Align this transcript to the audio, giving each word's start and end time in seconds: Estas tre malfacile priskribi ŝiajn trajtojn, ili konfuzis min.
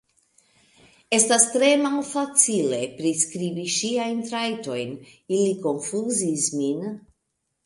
Estas 1.17 1.43
tre 1.55 1.67
malfacile 1.81 2.79
priskribi 3.01 3.67
ŝiajn 3.75 4.25
trajtojn, 4.31 4.97
ili 5.37 5.53
konfuzis 5.69 6.49
min. 6.63 6.83